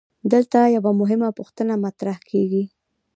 [0.33, 2.63] دلته یوه مهمه پوښتنه مطرح کیږي.